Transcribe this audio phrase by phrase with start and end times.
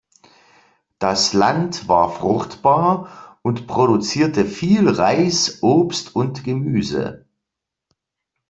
[0.97, 7.27] Das Land war fruchtbar und produzierte viel Reis, Obst und Gemüse.